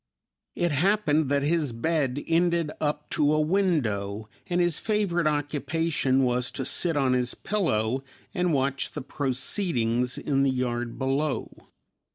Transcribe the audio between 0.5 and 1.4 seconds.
It happened